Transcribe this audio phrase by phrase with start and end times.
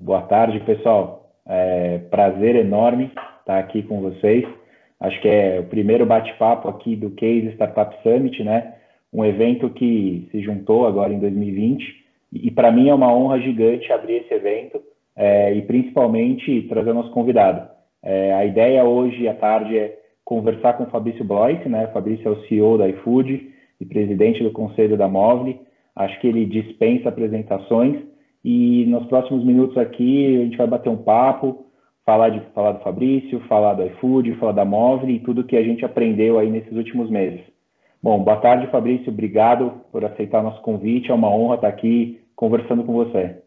[0.00, 1.30] boa tarde, pessoal.
[1.46, 3.10] É, prazer enorme
[3.40, 4.44] estar aqui com vocês.
[5.00, 8.74] Acho que é o primeiro bate-papo aqui do Case Startup Summit, né?
[9.12, 11.84] Um evento que se juntou agora em 2020
[12.32, 14.80] e, para mim é uma honra gigante abrir esse evento
[15.16, 17.68] é, e principalmente trazer o nosso convidado.
[18.02, 21.86] É, a ideia hoje à tarde é conversar com o Fabrício Blois, né?
[21.86, 25.60] O Fabrício é o CEO da iFood e presidente do conselho da Movile.
[25.96, 27.96] Acho que ele dispensa apresentações
[28.44, 31.66] e nos próximos minutos aqui a gente vai bater um papo,
[32.04, 35.62] falar, de, falar do Fabrício, falar do iFood, falar da Móvel e tudo que a
[35.62, 37.40] gente aprendeu aí nesses últimos meses.
[38.02, 39.12] Bom, boa tarde, Fabrício.
[39.12, 41.10] Obrigado por aceitar nosso convite.
[41.10, 43.42] É uma honra estar aqui conversando com você.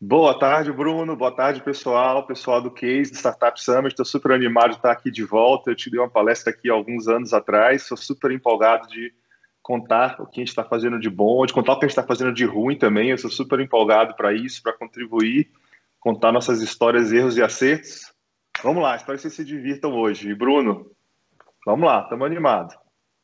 [0.00, 1.16] Boa tarde, Bruno.
[1.16, 2.24] Boa tarde, pessoal.
[2.26, 3.88] Pessoal do Case, do Startup Summit.
[3.88, 5.70] Estou super animado de estar aqui de volta.
[5.70, 7.82] Eu te dei uma palestra aqui alguns anos atrás.
[7.82, 9.12] Estou super empolgado de
[9.68, 11.98] contar o que a gente está fazendo de bom, de contar o que a gente
[11.98, 13.10] está fazendo de ruim também.
[13.10, 15.46] Eu sou super empolgado para isso, para contribuir
[16.00, 18.14] contar nossas histórias, erros e acertos.
[18.62, 20.30] Vamos lá, espero que vocês se divirtam hoje.
[20.30, 20.86] E Bruno,
[21.66, 22.74] vamos lá, estamos animados.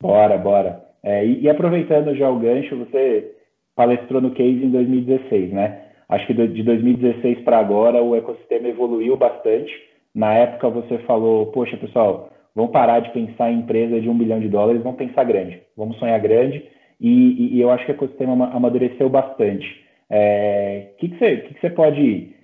[0.02, 0.84] Bora, bora.
[1.02, 3.34] É, e, e, aproveitando já o gancho, você
[3.74, 5.82] palestrou no Case em 2016, né?
[6.10, 9.72] Acho que de 2016 para agora o ecossistema evoluiu bastante.
[10.14, 14.40] Na época você falou, poxa, pessoal, vamos parar de pensar em empresa de um bilhão
[14.40, 16.64] de dólares, vamos pensar grande, vamos sonhar grande.
[17.00, 19.66] E, e eu acho que o ecossistema amadureceu bastante.
[19.66, 22.34] O é, que, que, você, que, que você pode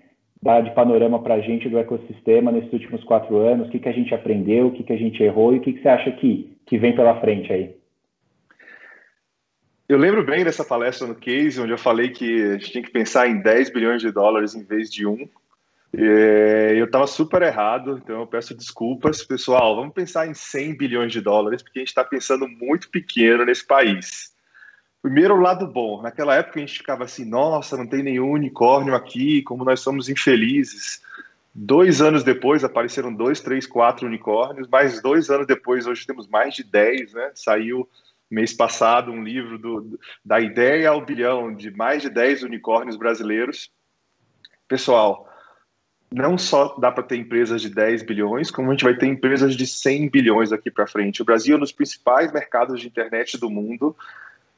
[0.43, 3.89] dar de panorama para a gente do ecossistema nesses últimos quatro anos, o que, que
[3.89, 6.11] a gente aprendeu, o que, que a gente errou e o que, que você acha
[6.13, 7.75] que, que vem pela frente aí?
[9.89, 12.93] Eu lembro bem dessa palestra no Case, onde eu falei que a gente tinha que
[12.93, 15.29] pensar em 10 bilhões de dólares em vez de um.
[15.93, 19.25] Eu estava super errado, então eu peço desculpas.
[19.25, 23.45] Pessoal, vamos pensar em 100 bilhões de dólares, porque a gente está pensando muito pequeno
[23.45, 24.33] nesse país.
[25.03, 26.01] Primeiro, o lado bom.
[26.03, 30.09] Naquela época a gente ficava assim, nossa, não tem nenhum unicórnio aqui, como nós somos
[30.09, 31.03] infelizes.
[31.53, 34.69] Dois anos depois apareceram dois, três, quatro unicórnios.
[34.69, 37.33] Mais dois anos depois, hoje temos mais de dez, né?
[37.35, 37.89] Saiu
[38.31, 43.73] mês passado um livro do, da ideia ao bilhão de mais de dez unicórnios brasileiros.
[44.69, 45.30] Pessoal,
[46.13, 49.57] não só dá para ter empresas de 10 bilhões, como a gente vai ter empresas
[49.57, 51.23] de 100 bilhões aqui para frente.
[51.23, 53.97] O Brasil é um dos principais mercados de internet do mundo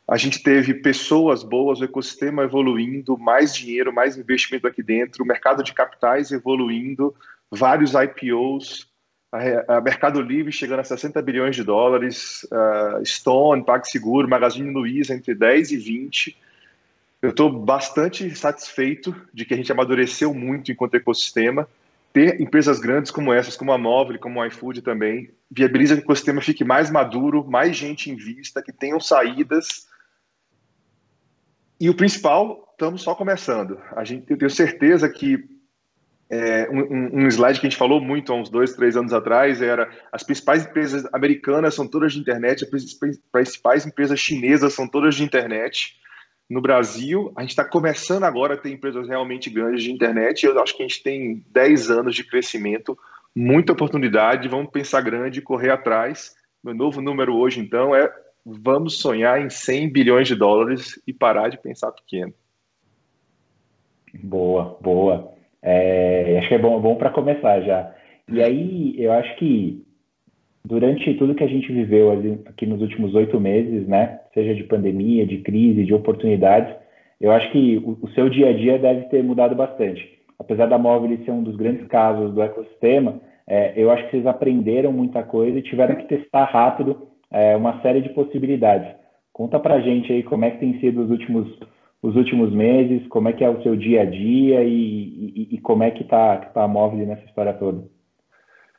[0.07, 5.27] a gente teve pessoas boas, o ecossistema evoluindo, mais dinheiro, mais investimento aqui dentro, o
[5.27, 7.15] mercado de capitais evoluindo,
[7.51, 8.89] vários IPOs,
[9.33, 15.35] a, Mercado Livre chegando a 60 bilhões de dólares, uh, Stone, PagSeguro, Magazine Luiza entre
[15.35, 16.37] 10 e 20.
[17.23, 21.69] Eu estou bastante satisfeito de que a gente amadureceu muito enquanto ecossistema.
[22.13, 26.05] Ter empresas grandes como essas, como a Móvel, como a iFood também, viabiliza que o
[26.05, 29.87] ecossistema fique mais maduro, mais gente em vista, que tenham saídas
[31.83, 33.77] e o principal, estamos só começando.
[33.97, 35.45] A gente, eu tenho certeza que
[36.31, 39.61] é, um, um, slide que a gente falou muito há uns dois, três anos atrás
[39.61, 45.17] era as principais empresas americanas são todas de internet, as principais empresas chinesas são todas
[45.17, 46.01] de internet.
[46.49, 50.45] No Brasil, a gente está começando agora a ter empresas realmente grandes de internet.
[50.45, 52.99] Eu acho que a gente tem 10 anos de crescimento,
[53.35, 54.49] muita oportunidade.
[54.49, 56.35] Vamos pensar grande, correr atrás.
[56.63, 58.13] Meu novo número hoje, então, é
[58.45, 62.35] vamos sonhar em 100 bilhões de dólares e parar de pensar pequeno.
[64.15, 65.33] Boa, boa.
[65.63, 67.95] É, acho que é bom, bom para começar já.
[68.29, 69.85] E aí, eu acho que
[70.65, 72.13] durante tudo que a gente viveu
[72.47, 76.75] aqui nos últimos oito meses, né, seja de pandemia, de crise, de oportunidades,
[77.21, 80.07] eu acho que o, o seu dia a dia deve ter mudado bastante.
[80.39, 84.27] Apesar da móvel ser um dos grandes casos do ecossistema, é, eu acho que vocês
[84.27, 88.89] aprenderam muita coisa e tiveram que testar rápido é, uma série de possibilidades.
[89.33, 91.49] Conta para gente aí como é que tem sido os últimos,
[92.03, 95.59] os últimos meses, como é que é o seu dia a dia e, e, e
[95.59, 97.85] como é que está tá a móvel nessa história toda.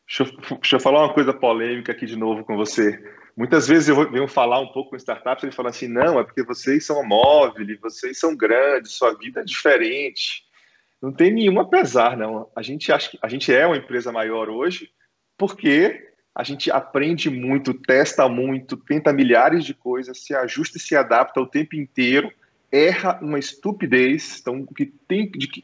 [0.07, 3.01] Deixa eu, deixa eu, falar uma coisa polêmica aqui de novo com você.
[3.35, 6.43] Muitas vezes eu venho falar um pouco com startups, eles falam assim, não, é porque
[6.43, 10.43] vocês são móvel, vocês são grandes, sua vida é diferente.
[11.01, 12.49] Não tem nenhum apesar, não.
[12.55, 14.91] A gente acha que a gente é uma empresa maior hoje
[15.37, 20.95] porque a gente aprende muito, testa muito, tenta milhares de coisas, se ajusta e se
[20.95, 22.31] adapta o tempo inteiro,
[22.71, 24.39] erra uma estupidez.
[24.39, 25.63] Então, o que tem de que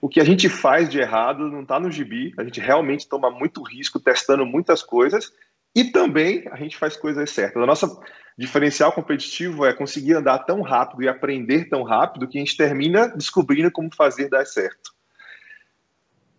[0.00, 2.32] o que a gente faz de errado não está no gibi.
[2.38, 5.32] A gente realmente toma muito risco testando muitas coisas
[5.74, 7.62] e também a gente faz coisas certas.
[7.62, 7.88] A nossa
[8.36, 13.08] diferencial competitivo é conseguir andar tão rápido e aprender tão rápido que a gente termina
[13.08, 14.92] descobrindo como fazer dar certo.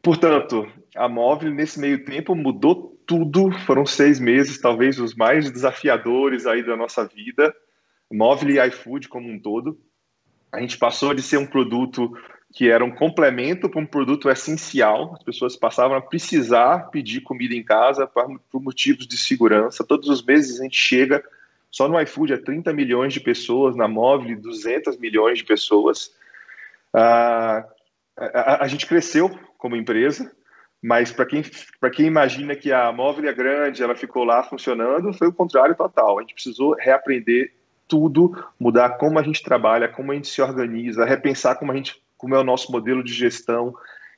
[0.02, 0.66] Portanto,
[0.96, 3.52] a Móvel, nesse meio tempo, mudou tudo.
[3.66, 7.54] Foram seis meses, talvez os mais desafiadores aí da nossa vida.
[8.12, 9.78] Móvel e iFood como um todo.
[10.52, 12.12] A gente passou de ser um produto
[12.54, 15.14] que era um complemento para um produto essencial.
[15.14, 19.84] As pessoas passavam a precisar pedir comida em casa por, por motivos de segurança.
[19.84, 21.24] Todos os meses a gente chega,
[21.72, 26.12] só no iFood, a 30 milhões de pessoas, na Móvel, 200 milhões de pessoas.
[26.92, 27.66] Ah,
[28.18, 30.32] a, a, gente cresceu como empresa,
[30.82, 31.44] mas para quem,
[31.94, 36.18] quem imagina que a Móvel é grande, ela ficou lá funcionando, foi o contrário total.
[36.18, 37.54] A gente precisou reaprender
[37.88, 42.02] tudo, mudar como a gente trabalha, como a gente se organiza, repensar como a gente
[42.20, 43.74] como é o nosso modelo de gestão,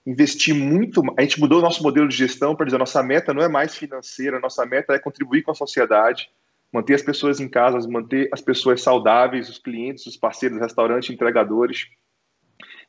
[0.05, 1.01] investir muito.
[1.17, 3.77] A gente mudou o nosso modelo de gestão para dizer: nossa meta não é mais
[3.77, 6.29] financeira, a nossa meta é contribuir com a sociedade,
[6.73, 11.87] manter as pessoas em casa, manter as pessoas saudáveis, os clientes, os parceiros, restaurantes, entregadores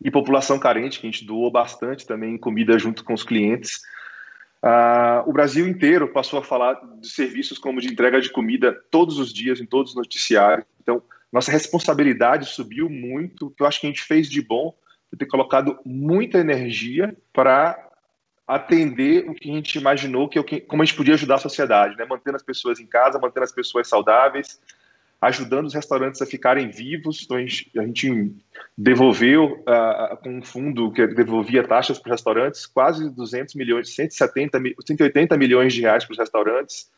[0.03, 3.83] e população carente, que a gente doou bastante também comida junto com os clientes.
[4.65, 9.19] Uh, o Brasil inteiro passou a falar de serviços como de entrega de comida todos
[9.19, 10.67] os dias, em todos os noticiários.
[10.81, 13.51] Então, nossa responsabilidade subiu muito.
[13.51, 14.73] Que eu acho que a gente fez de bom
[15.17, 17.91] ter colocado muita energia para
[18.47, 21.97] atender o que a gente imaginou que, é como a gente podia ajudar a sociedade,
[21.97, 22.05] né?
[22.05, 24.61] mantendo as pessoas em casa, mantendo as pessoas saudáveis,
[25.21, 27.23] ajudando os restaurantes a ficarem vivos.
[27.25, 28.35] Então a gente, a gente
[28.77, 34.59] devolveu uh, com um fundo que devolvia taxas para os restaurantes, quase 200 milhões, 170,
[34.85, 36.91] 180 milhões de reais para os restaurantes.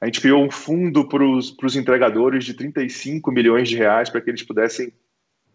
[0.00, 4.30] A gente criou um fundo para os entregadores de 35 milhões de reais para que
[4.30, 4.92] eles pudessem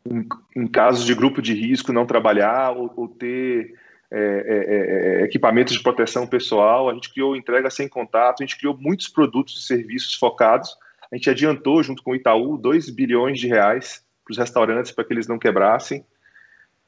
[0.10, 3.74] em, em casos de grupo de risco, não trabalhar ou, ou ter
[4.12, 6.90] é, é, é, é, equipamentos de proteção pessoal.
[6.90, 10.76] A gente criou entrega sem contato, a gente criou muitos produtos e serviços focados.
[11.12, 15.04] A gente adiantou, junto com o Itaú, 2 bilhões de reais para os restaurantes para
[15.04, 16.06] que eles não quebrassem.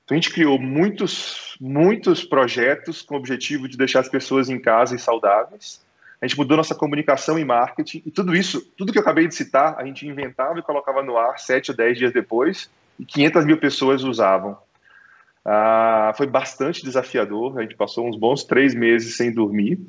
[0.04, 4.60] Então, a gente criou muitos, muitos projetos com o objetivo de deixar as pessoas em
[4.60, 5.84] casa e saudáveis.
[6.22, 8.04] A gente mudou nossa comunicação e marketing.
[8.06, 11.18] E tudo isso, tudo que eu acabei de citar, a gente inventava e colocava no
[11.18, 12.70] ar sete ou dez dias depois
[13.00, 14.58] e 500 mil pessoas usavam.
[15.44, 19.80] Ah, foi bastante desafiador, a gente passou uns bons três meses sem dormir,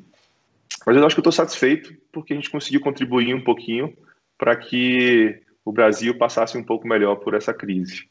[0.85, 3.93] mas eu acho que eu estou satisfeito porque a gente conseguiu contribuir um pouquinho
[4.37, 8.07] para que o Brasil passasse um pouco melhor por essa crise.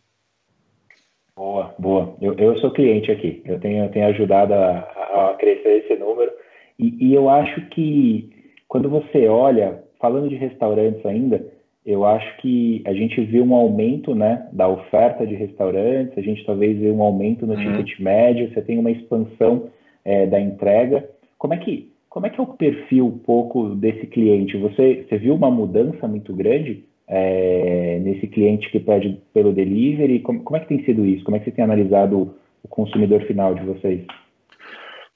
[1.37, 2.17] Boa, boa.
[2.21, 6.33] Eu, eu sou cliente aqui, eu tenho, eu tenho ajudado a, a crescer esse número
[6.79, 8.31] e, e eu acho que
[8.67, 11.47] quando você olha, falando de restaurantes ainda,
[11.87, 16.45] eu acho que a gente vê um aumento né, da oferta de restaurantes, a gente
[16.45, 17.77] talvez vê um aumento no uhum.
[17.77, 19.69] ticket médio, você tem uma expansão
[20.05, 21.09] é, da entrega.
[21.39, 24.57] Como é, que, como é que é o perfil um pouco desse cliente?
[24.57, 30.19] Você, você viu uma mudança muito grande é, nesse cliente que pede pelo delivery?
[30.21, 31.25] Como, como é que tem sido isso?
[31.25, 32.35] Como é que você tem analisado
[32.65, 34.05] o consumidor final de vocês?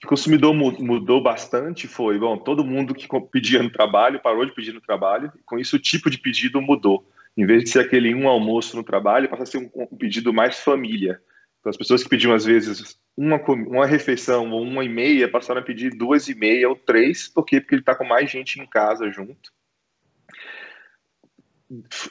[0.02, 4.72] O consumidor mudou bastante foi, bom, todo mundo que pedia no trabalho parou de pedir
[4.72, 7.06] no trabalho, com isso o tipo de pedido mudou.
[7.36, 10.32] Em vez de ser aquele um almoço no trabalho, passa a ser um, um pedido
[10.32, 11.20] mais família.
[11.60, 15.60] Então, as pessoas que pediam, às vezes, uma, uma refeição ou uma e meia, passaram
[15.60, 17.60] a pedir duas e meia ou três, por quê?
[17.60, 19.52] Porque ele está com mais gente em casa junto.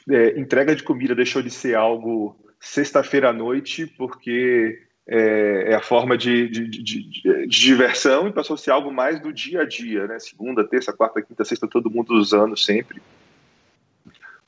[0.08, 5.82] É, entrega de comida deixou de ser algo sexta-feira à noite, porque é, é a
[5.82, 9.64] forma de, de, de, de, diversão e passou a ser algo mais do dia a
[9.64, 10.20] dia, né?
[10.20, 13.02] Segunda, terça, quarta, quinta, sexta, todo mundo usando sempre.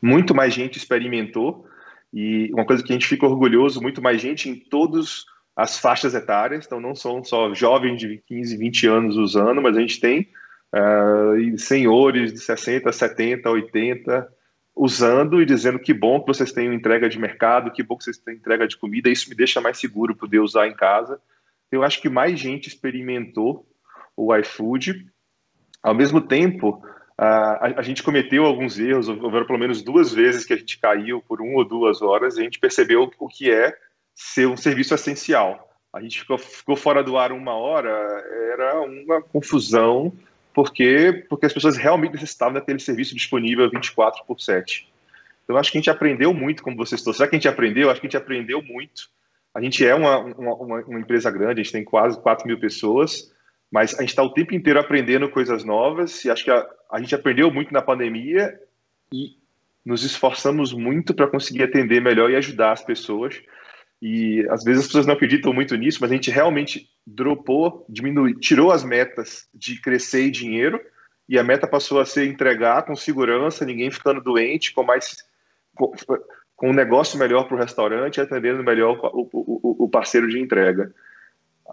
[0.00, 1.66] Muito mais gente experimentou
[2.14, 5.24] e uma coisa que a gente fica orgulhoso, muito mais gente em todas
[5.56, 9.80] as faixas etárias, então não são só jovens de 15, 20 anos usando, mas a
[9.80, 10.28] gente tem
[10.72, 14.28] uh, senhores de 60, 70, 80,
[14.74, 18.18] usando e dizendo que bom que vocês têm entrega de mercado, que bom que vocês
[18.18, 21.20] têm entrega de comida, isso me deixa mais seguro poder usar em casa.
[21.70, 23.66] Eu acho que mais gente experimentou
[24.16, 25.06] o iFood.
[25.82, 26.82] Ao mesmo tempo,
[27.18, 31.40] a, gente cometeu alguns erros, houveram pelo menos duas vezes que a gente caiu por
[31.40, 33.76] uma ou duas horas e a gente percebeu o que é
[34.14, 35.70] ser um serviço essencial.
[35.92, 37.90] A gente ficou, ficou fora do ar uma hora,
[38.52, 40.12] era uma confusão,
[40.54, 44.88] porque, porque as pessoas realmente necessitavam daquele serviço disponível 24 por 7.
[45.44, 47.12] Então, acho que a gente aprendeu muito, como vocês estão.
[47.12, 47.90] Será que a gente aprendeu?
[47.90, 49.10] Acho que a gente aprendeu muito.
[49.54, 53.32] A gente é uma, uma, uma empresa grande, a gente tem quase 4 mil pessoas,
[53.70, 57.00] mas a gente está o tempo inteiro aprendendo coisas novas, e acho que a, a
[57.00, 58.58] gente aprendeu muito na pandemia
[59.12, 59.36] e
[59.84, 63.42] nos esforçamos muito para conseguir atender melhor e ajudar as pessoas.
[64.00, 68.38] E às vezes as pessoas não acreditam muito nisso, mas a gente realmente dropou, diminuiu,
[68.38, 70.80] tirou as metas de crescer e dinheiro,
[71.28, 75.24] e a meta passou a ser entregar com segurança, ninguém ficando doente, com mais
[75.74, 75.92] com,
[76.54, 80.94] com um negócio melhor para o restaurante, atendendo melhor o, o, o, parceiro de entrega.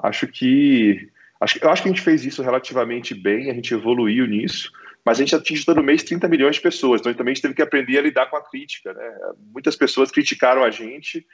[0.01, 1.09] Acho que
[1.39, 4.71] acho, eu acho que a gente fez isso relativamente bem, a gente evoluiu nisso,
[5.05, 7.53] mas a gente atinge todo mês 30 milhões de pessoas, então também a gente teve
[7.53, 8.93] que aprender a lidar com a crítica.
[8.93, 9.17] Né?
[9.51, 11.25] Muitas pessoas criticaram a gente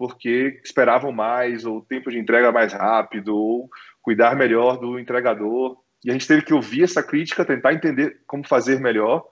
[0.00, 3.68] porque esperavam mais, ou tempo de entrega mais rápido, ou
[4.00, 5.76] cuidar melhor do entregador.
[6.02, 9.26] E a gente teve que ouvir essa crítica, tentar entender como fazer melhor.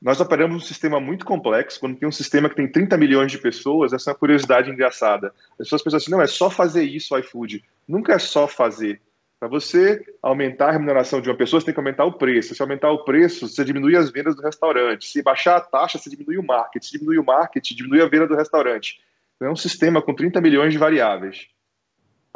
[0.00, 1.80] Nós operamos um sistema muito complexo.
[1.80, 5.34] Quando tem um sistema que tem 30 milhões de pessoas, essa é uma curiosidade engraçada.
[5.54, 7.64] As pessoas pensam assim: não, é só fazer isso, iFood.
[7.88, 9.00] Nunca é só fazer.
[9.40, 12.54] Para você aumentar a remuneração de uma pessoa, você tem que aumentar o preço.
[12.54, 15.08] Se aumentar o preço, você diminui as vendas do restaurante.
[15.08, 16.86] Se baixar a taxa, você diminui o marketing.
[16.86, 19.00] Se diminui o marketing, diminui a venda do restaurante.
[19.40, 21.48] É um sistema com 30 milhões de variáveis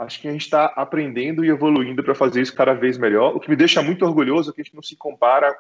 [0.03, 3.37] acho que a gente está aprendendo e evoluindo para fazer isso cada vez melhor.
[3.37, 5.55] O que me deixa muito orgulhoso é que a gente não se compara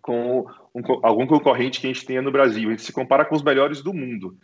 [0.00, 3.36] com um, algum concorrente que a gente tenha no Brasil, a gente se compara com
[3.36, 4.36] os melhores do mundo.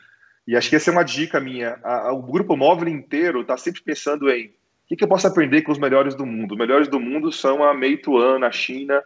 [0.46, 1.78] E acho que essa é uma dica minha.
[1.82, 5.26] A, a, o grupo móvel inteiro está sempre pensando em o que, que, eu posso
[5.26, 6.52] aprender com os melhores do mundo.
[6.52, 9.02] Os melhores do mundo são a Meituan na China,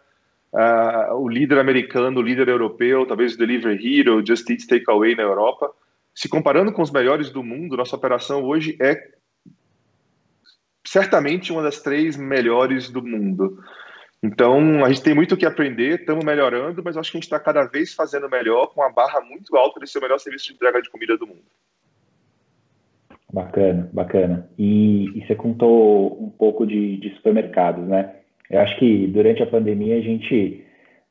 [0.52, 5.24] uh, o líder americano, o líder europeu, talvez o Delivery Hero, Just Eat Takeaway na
[5.24, 5.72] Europa.
[6.14, 8.96] Se comparando com os melhores do mundo, nossa operação hoje é
[10.86, 13.58] certamente uma das três melhores do mundo.
[14.22, 17.24] Então, a gente tem muito o que aprender, estamos melhorando, mas acho que a gente
[17.24, 20.46] está cada vez fazendo melhor, com a barra muito alta de ser o melhor serviço
[20.46, 21.42] de entrega de comida do mundo.
[23.32, 24.48] Bacana, bacana.
[24.58, 28.16] E, e você contou um pouco de, de, supermercados, né?
[28.50, 30.64] Eu acho que durante a pandemia a gente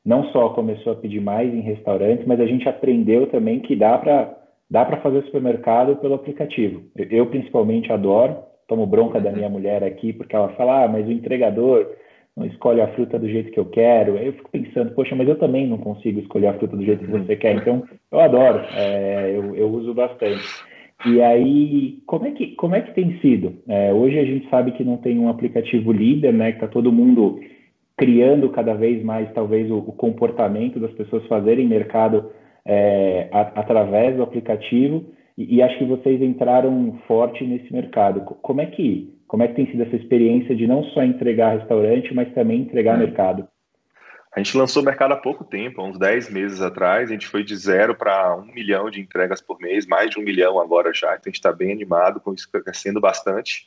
[0.04, 3.98] não só começou a pedir mais em restaurantes, mas a gente aprendeu também que dá
[3.98, 4.41] para
[4.72, 6.82] dá para fazer supermercado pelo aplicativo.
[6.96, 11.12] Eu, principalmente adoro, tomo bronca da minha mulher aqui, porque ela fala, ah, mas o
[11.12, 11.86] entregador
[12.34, 14.16] não escolhe a fruta do jeito que eu quero.
[14.16, 17.04] Aí eu fico pensando, poxa, mas eu também não consigo escolher a fruta do jeito
[17.04, 17.56] que você quer.
[17.56, 20.42] Então, eu adoro, é, eu, eu, uso bastante.
[21.04, 23.58] E aí, como é que, como é que tem sido?
[23.68, 26.50] É, hoje a gente sabe que não tem um aplicativo líder, né?
[26.50, 27.38] Que está todo mundo
[27.94, 32.30] criando cada vez mais, talvez, o, o comportamento das pessoas fazerem mercado
[32.66, 35.12] é, a, através do aplicativo.
[35.36, 38.20] E, e, acho que vocês entraram forte nesse mercado.
[38.20, 42.12] Como é que como é que tem sido essa experiência de não só entregar restaurante,
[42.12, 42.98] mas também entregar é.
[42.98, 43.48] mercado?
[44.34, 47.08] A gente lançou o mercado há pouco tempo, há uns 10 meses atrás.
[47.08, 50.22] A gente foi de zero para um milhão de entregas por mês, mais de um
[50.22, 51.14] milhão agora já.
[51.14, 53.66] Então a gente está bem animado, com isso crescendo bastante.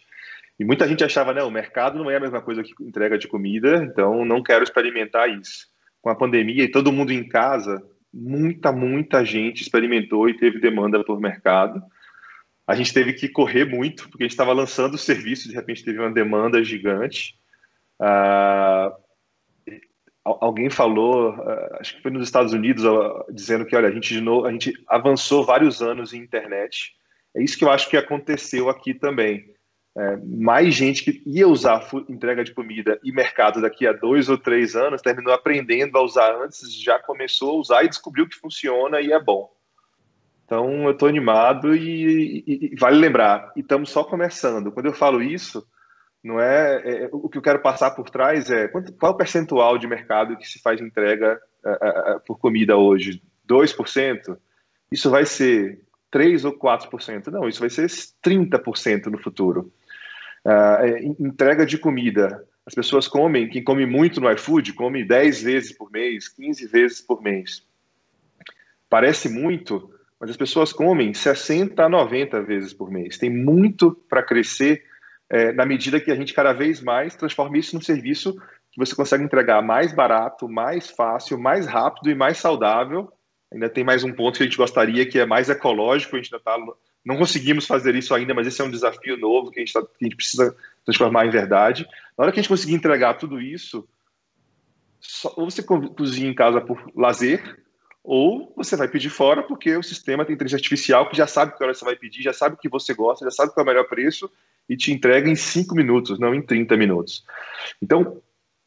[0.59, 3.27] E muita gente achava, não, o mercado não é a mesma coisa que entrega de
[3.27, 5.67] comida, então não quero experimentar isso.
[6.01, 7.83] Com a pandemia e todo mundo em casa,
[8.15, 11.84] muita, muita gente experimentou e teve demanda por mercado.
[12.65, 15.84] A gente teve que correr muito, porque a gente estava lançando o serviço, de repente
[15.84, 17.36] teve uma demanda gigante.
[18.01, 18.95] Uh,
[20.24, 24.19] alguém falou, uh, acho que foi nos Estados Unidos, uh, dizendo que olha, a gente,
[24.22, 26.93] novo, a gente avançou vários anos em internet.
[27.36, 29.53] É isso que eu acho que aconteceu aqui também.
[29.97, 34.37] É, mais gente que ia usar entrega de comida e mercado daqui a dois ou
[34.37, 38.99] três anos terminou aprendendo a usar antes, já começou a usar e descobriu que funciona
[38.99, 39.49] e é bom.
[40.45, 44.69] Então eu estou animado e, e, e, vale lembrar, estamos só começando.
[44.69, 45.65] Quando eu falo isso,
[46.21, 49.17] não é, é, o que eu quero passar por trás é quanto, qual é o
[49.17, 53.21] percentual de mercado que se faz entrega uh, uh, por comida hoje?
[53.49, 54.37] 2%?
[54.91, 57.27] Isso vai ser 3 ou 4%?
[57.27, 59.71] Não, isso vai ser 30% no futuro.
[60.45, 62.45] Uh, entrega de comida.
[62.65, 67.01] As pessoas comem, quem come muito no iFood, come 10 vezes por mês, 15 vezes
[67.01, 67.63] por mês.
[68.89, 73.17] Parece muito, mas as pessoas comem 60 a 90 vezes por mês.
[73.17, 74.83] Tem muito para crescer
[75.29, 78.35] é, na medida que a gente cada vez mais transforma isso num serviço
[78.71, 83.11] que você consegue entregar mais barato, mais fácil, mais rápido e mais saudável.
[83.51, 86.15] Ainda tem mais um ponto que a gente gostaria, que é mais ecológico.
[86.15, 86.57] A gente ainda está
[87.05, 89.81] não conseguimos fazer isso ainda, mas esse é um desafio novo que a gente, tá,
[89.81, 91.88] que a gente precisa transformar em verdade.
[92.17, 93.88] Na hora que a gente conseguir entregar tudo isso,
[95.00, 97.63] só, ou você cozinha em casa por lazer,
[98.03, 101.63] ou você vai pedir fora porque o sistema tem inteligência artificial que já sabe que
[101.63, 103.71] hora você vai pedir, já sabe o que você gosta, já sabe qual é o
[103.71, 104.29] melhor preço
[104.67, 107.24] e te entrega em 5 minutos, não em 30 minutos.
[107.81, 108.19] Então,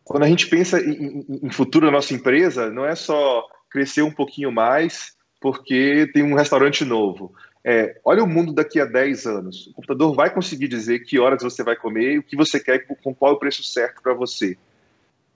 [0.05, 4.13] quando a gente pensa em, em futuro da nossa empresa, não é só crescer um
[4.13, 7.33] pouquinho mais porque tem um restaurante novo.
[7.71, 9.67] É, olha o mundo daqui a 10 anos.
[9.67, 13.15] O computador vai conseguir dizer que horas você vai comer o que você quer, com
[13.15, 14.57] qual é o preço certo para você.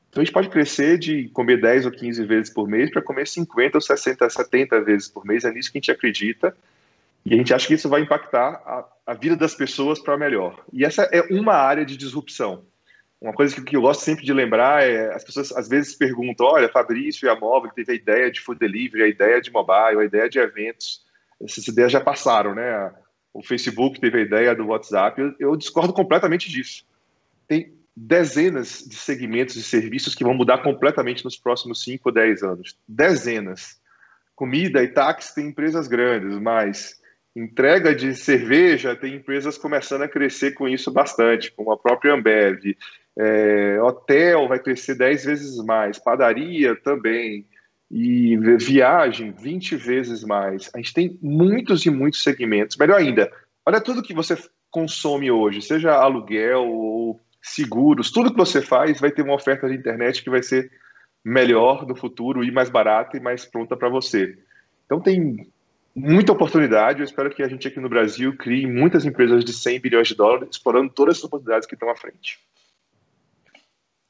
[0.08, 3.26] Então a gente pode crescer de comer 10 ou 15 vezes por mês para comer
[3.26, 5.44] 50 ou 60, 70 vezes por mês.
[5.44, 6.56] É nisso que a gente acredita.
[7.26, 10.64] E a gente acha que isso vai impactar a, a vida das pessoas para melhor.
[10.72, 12.64] E essa é uma área de disrupção.
[13.20, 16.46] Uma coisa que, que, eu gosto sempre de lembrar é as pessoas às vezes perguntam:
[16.46, 20.00] olha, Fabrício e a Móvel teve a ideia de food delivery, a ideia de mobile,
[20.00, 21.11] a ideia de eventos
[21.42, 22.92] essas ideias já passaram, né?
[23.32, 25.20] O Facebook teve a ideia do WhatsApp.
[25.20, 26.84] Eu, eu discordo completamente disso.
[27.48, 32.42] Tem dezenas de segmentos e serviços que vão mudar completamente nos próximos 5 ou 10
[32.42, 32.78] anos.
[32.86, 33.80] Dezenas.
[34.34, 37.02] Comida e táxi tem empresas grandes, mas
[37.34, 42.76] Entrega de cerveja, tem empresas começando a crescer com isso bastante, como a própria Ambev.
[43.18, 47.46] É, hotel vai crescer 10 vezes mais, padaria também,
[47.92, 50.70] e viagem 20 vezes mais.
[50.74, 52.78] A gente tem muitos e muitos segmentos.
[52.78, 53.30] Melhor ainda,
[53.66, 54.34] olha tudo que você
[54.70, 59.76] consome hoje, seja aluguel ou seguros, tudo que você faz vai ter uma oferta de
[59.76, 60.72] internet que vai ser
[61.22, 64.38] melhor no futuro e mais barata e mais pronta para você.
[64.86, 65.46] Então tem
[65.94, 67.00] muita oportunidade.
[67.00, 70.14] Eu espero que a gente aqui no Brasil crie muitas empresas de 100 bilhões de
[70.14, 72.38] dólares, explorando todas as oportunidades que estão à frente.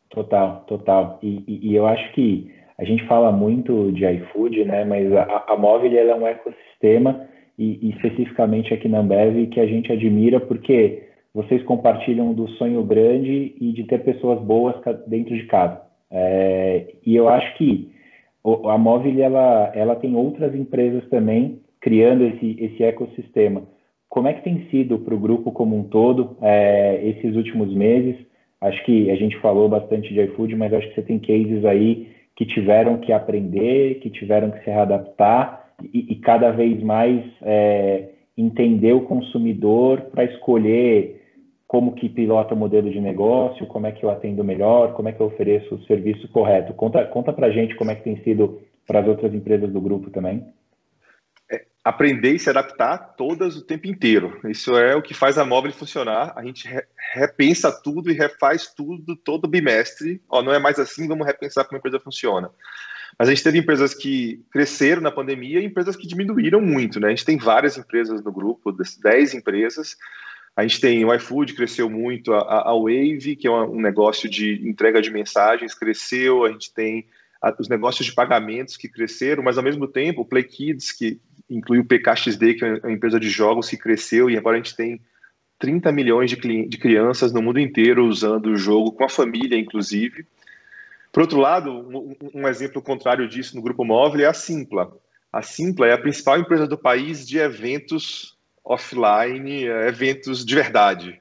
[0.08, 1.18] Total, total.
[1.20, 4.84] E, e, e eu acho que a gente fala muito de iFood, né?
[4.84, 7.26] Mas a, a Móvel é um ecossistema
[7.58, 11.02] e, e especificamente aqui na Ambev que a gente admira porque
[11.34, 14.74] vocês compartilham do sonho grande e de ter pessoas boas
[15.06, 15.80] dentro de casa.
[16.10, 17.90] É, e eu acho que
[18.44, 23.62] a Móvel ela, ela tem outras empresas também criando esse, esse ecossistema.
[24.08, 28.16] Como é que tem sido para o grupo como um todo é, esses últimos meses?
[28.60, 32.08] Acho que a gente falou bastante de iFood, mas acho que você tem cases aí
[32.36, 38.08] que tiveram que aprender, que tiveram que se readaptar e, e cada vez mais é,
[38.36, 41.20] entender o consumidor para escolher
[41.66, 45.12] como que pilota o modelo de negócio, como é que eu atendo melhor, como é
[45.12, 46.74] que eu ofereço o serviço correto.
[46.74, 50.10] Conta, conta para gente como é que tem sido para as outras empresas do grupo
[50.10, 50.44] também.
[51.84, 54.40] Aprender e se adaptar todas o tempo inteiro.
[54.44, 56.32] Isso é o que faz a móvel funcionar.
[56.36, 56.82] A gente re
[57.14, 60.22] repensa tudo e refaz tudo todo bimestre.
[60.28, 62.50] Ó, não é mais assim, vamos repensar como a empresa funciona.
[63.18, 66.98] Mas a gente teve empresas que cresceram na pandemia e empresas que diminuíram muito.
[66.98, 67.08] Né?
[67.08, 69.96] A gente tem várias empresas no grupo, 10 empresas,
[70.56, 74.66] a gente tem o iFood, cresceu muito, a, a Wave, que é um negócio de
[74.68, 77.06] entrega de mensagens, cresceu, a gente tem
[77.58, 81.20] os negócios de pagamentos que cresceram, mas ao mesmo tempo o Play Kids, que
[81.56, 84.74] inclui o PKXD, que é uma empresa de jogos que cresceu, e agora a gente
[84.76, 85.00] tem
[85.58, 90.26] 30 milhões de, de crianças no mundo inteiro usando o jogo, com a família, inclusive.
[91.12, 94.92] Por outro lado, um, um exemplo contrário disso no grupo móvel é a Simpla.
[95.32, 101.20] A Simpla é a principal empresa do país de eventos offline, é, eventos de verdade.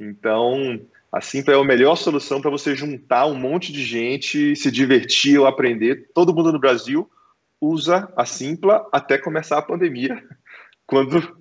[0.00, 0.80] Então,
[1.12, 5.38] a Simpla é a melhor solução para você juntar um monte de gente, se divertir
[5.38, 6.08] ou aprender.
[6.14, 7.08] Todo mundo no Brasil
[7.60, 10.22] usa a Simpla até começar a pandemia,
[10.86, 11.36] quando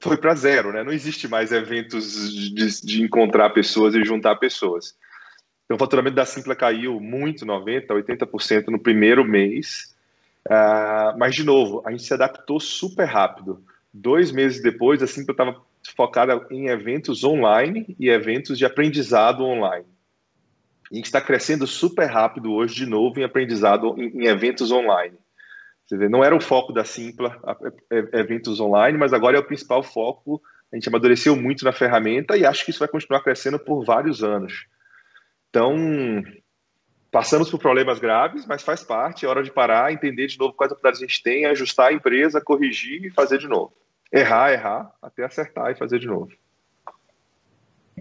[0.00, 0.84] foi para zero, né?
[0.84, 4.96] Não existe mais eventos de, de, encontrar pessoas e juntar pessoas.
[5.64, 9.94] Então, o faturamento da Simpla caiu muito, 90%, 80% no primeiro mês.
[10.46, 13.62] Uh, mas, de novo, a gente se adaptou super rápido.
[13.92, 15.60] Dois meses depois, a Simpla estava
[15.96, 19.86] focada em eventos online e eventos de aprendizado online.
[20.90, 25.18] a gente está crescendo super rápido hoje, de novo, em aprendizado em, em eventos online.
[25.88, 27.40] Você vê, não era o foco da Simpla,
[28.12, 30.38] eventos online, mas agora é o principal foco.
[30.70, 34.22] A gente amadureceu muito na ferramenta e acho que isso vai continuar crescendo por vários
[34.22, 34.66] anos.
[35.48, 36.22] Então,
[37.10, 40.70] passamos por problemas graves, mas faz parte, é hora de parar, entender de novo quais
[40.70, 43.72] oportunidades a gente tem, ajustar a empresa, corrigir e fazer de novo.
[44.12, 46.30] Errar, errar, até acertar e fazer de novo.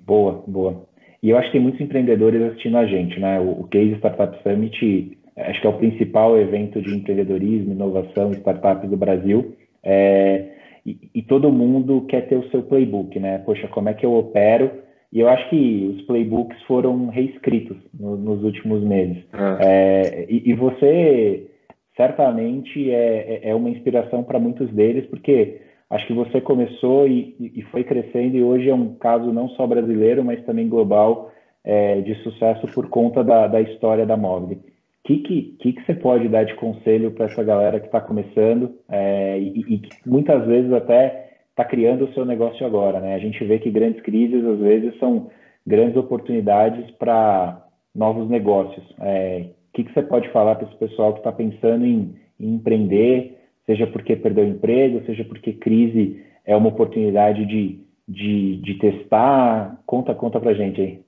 [0.03, 0.85] Boa, boa.
[1.23, 3.39] E eu acho que tem muitos empreendedores assistindo a gente, né?
[3.39, 8.97] O, Case Startup Summit, acho que é o principal evento de empreendedorismo, inovação startups do
[8.97, 9.55] Brasil.
[9.83, 10.45] É,
[10.85, 13.39] e, e todo mundo quer ter o seu playbook, né?
[13.39, 14.71] Poxa, como é que eu opero
[15.11, 19.23] e eu acho que os playbooks foram reescritos no, nos últimos meses.
[19.31, 19.57] Ah.
[19.61, 21.49] É, e, e, você
[21.95, 27.35] certamente é, é, é uma inspiração para muitos deles, porque acho que você começou e,
[27.39, 31.31] e, foi crescendo, e hoje é um caso não só brasileiro, mas também global
[31.63, 34.61] é, de sucesso por conta da, da história da Mobile.
[35.07, 38.75] Que, que, que, que, você pode dar de conselho para essa galera que está começando
[38.89, 42.99] é, e, e muitas vezes até está criando o seu negócio agora.
[42.99, 43.15] Né?
[43.15, 45.31] A gente vê que grandes crises, às vezes, são
[45.65, 47.65] grandes oportunidades para
[47.95, 48.85] novos negócios.
[48.99, 52.55] É, o que, que você pode falar para esse pessoal que está pensando em, em,
[52.55, 59.81] empreender, seja porque perdeu emprego, seja porque crise é uma oportunidade de, de, de testar?
[59.85, 60.99] Conta, conta para gente aí.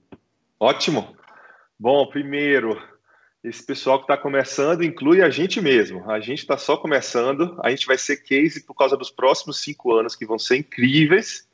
[0.58, 1.06] Ótimo.
[1.78, 2.78] Bom, primeiro,
[3.44, 6.10] esse pessoal que está começando inclui a gente mesmo.
[6.10, 9.94] A gente está só começando, a gente vai ser case por causa dos próximos cinco
[9.94, 11.48] anos que vão ser incríveis.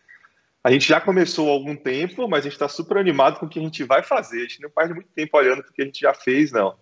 [0.63, 3.49] A gente já começou há algum tempo, mas a gente está super animado com o
[3.49, 4.39] que a gente vai fazer.
[4.39, 6.75] A gente não perde muito tempo olhando o que a gente já fez, não.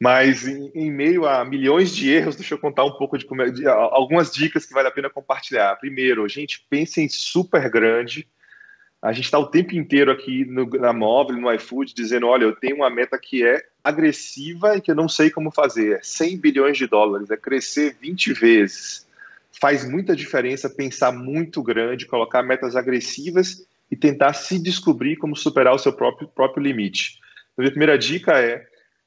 [0.00, 3.66] Mas em, em, meio a milhões de erros, deixa eu contar um pouco de, de
[3.68, 5.76] algumas dicas que vale a pena compartilhar.
[5.76, 8.28] Primeiro, gente, pensem super grande
[9.06, 12.56] a gente está o tempo inteiro aqui no, na móvel, no iFood, dizendo: olha, eu
[12.56, 15.98] tenho uma meta que é agressiva e que eu não sei como fazer.
[15.98, 19.06] É 100 bilhões de dólares, é crescer 20 vezes.
[19.58, 25.74] faz muita diferença pensar muito grande, colocar metas agressivas e tentar se descobrir como superar
[25.74, 27.18] o seu próprio, próprio limite.
[27.52, 28.66] Então, a primeira dica é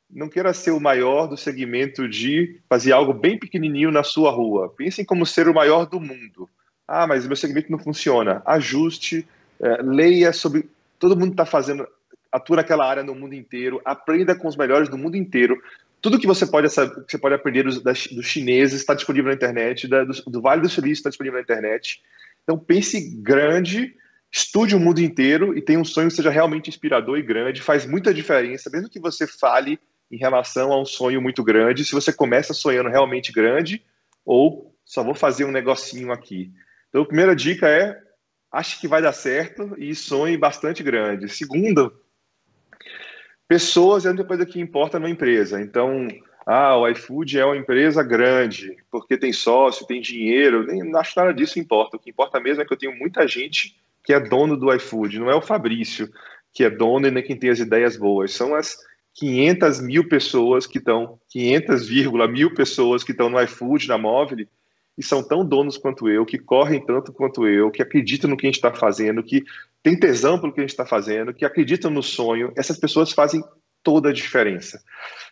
[0.10, 4.74] não queira ser o maior do segmento de fazer algo bem pequenininho na sua rua.
[4.76, 6.50] Pensem como ser o maior do mundo.
[6.88, 8.42] Ah, mas meu segmento não funciona.
[8.46, 9.28] Ajuste,
[9.60, 10.68] é, leia sobre.
[10.98, 11.88] Todo mundo está fazendo,
[12.32, 15.62] atua naquela área no mundo inteiro, aprenda com os melhores do mundo inteiro.
[16.02, 19.88] Tudo que você pode, você pode aprender dos, das, dos chineses está disponível na internet,
[19.88, 22.02] da, do, do, Vale do Silício está disponível na internet.
[22.44, 23.96] Então pense grande,
[24.32, 27.62] estude o mundo inteiro e tenha um sonho que seja realmente inspirador e grande.
[27.62, 29.80] Faz muita diferença, mesmo que você fale
[30.12, 33.84] em relação a um sonho muito grande, se você começa sonhando realmente grande
[34.26, 36.52] ou só vou fazer um negocinho aqui.
[36.89, 37.96] Então, a primeira dica é
[38.52, 41.30] ache que vai dar certo e sonhe bastante grande.
[41.30, 41.92] Segunda,
[43.50, 45.60] Pessoas é a única coisa que importa numa empresa.
[45.60, 46.08] Então,
[46.46, 50.68] ah, o iFood é uma empresa grande, porque tem sócio, tem dinheiro.
[50.68, 51.98] Nem acho nada disso importa.
[51.98, 55.18] O que importa mesmo é que eu tenho muita gente que é dono do iFood.
[55.18, 56.08] Não é o Fabrício
[56.54, 58.34] que é dono e nem quem tem as ideias boas.
[58.34, 58.78] São as
[59.16, 61.90] 500 mil pessoas que estão, 500,
[62.30, 64.46] mil pessoas que estão no iFood, na Móvel,
[65.00, 68.46] e são tão donos quanto eu, que correm tanto quanto eu, que acreditam no que
[68.46, 69.46] a gente está fazendo, que
[69.82, 73.42] tem tesão pelo que a gente está fazendo, que acreditam no sonho, essas pessoas fazem
[73.82, 74.84] toda a diferença.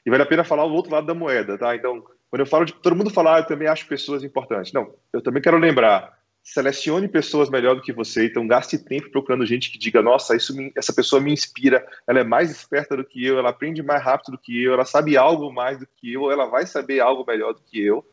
[0.05, 1.75] E vale a pena falar o outro lado da moeda, tá?
[1.75, 4.71] Então, quando eu falo de todo mundo falar, eu também acho pessoas importantes.
[4.71, 9.45] Não, eu também quero lembrar, selecione pessoas melhor do que você, então gaste tempo procurando
[9.45, 13.03] gente que diga, nossa, isso me, essa pessoa me inspira, ela é mais esperta do
[13.03, 16.13] que eu, ela aprende mais rápido do que eu, ela sabe algo mais do que
[16.13, 18.05] eu, ela vai saber algo melhor do que eu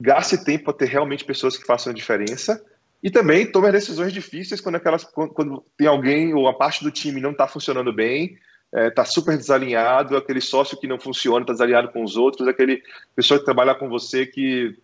[0.00, 2.64] gaste tempo para ter realmente pessoas que façam a diferença
[3.02, 7.20] e também tome decisões difíceis quando, aquelas, quando tem alguém ou a parte do time
[7.20, 8.38] não está funcionando bem,
[8.72, 12.46] está é, tá super desalinhado, aquele sócio que não funciona, está desalinhado com os outros,
[12.46, 12.82] aquele
[13.16, 14.76] pessoa que trabalha com você que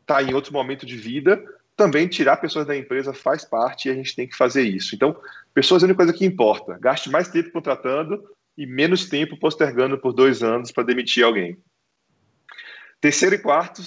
[0.00, 1.42] está em outro momento de vida,
[1.76, 4.94] também tirar pessoas da empresa faz parte e a gente tem que fazer isso.
[4.94, 5.16] Então,
[5.54, 6.78] pessoas é a única coisa que importa.
[6.78, 8.22] Gaste mais tempo contratando
[8.56, 11.56] e menos tempo postergando por dois anos para demitir alguém.
[13.02, 13.82] Terceiro e quarto,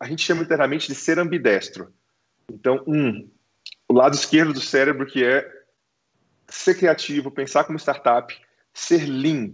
[0.00, 1.94] a gente chama internamente de ser ambidestro.
[2.52, 3.30] Então, um,
[3.88, 5.48] o lado esquerdo do cérebro, que é
[6.48, 8.36] ser criativo, pensar como startup,
[8.74, 9.52] ser lean.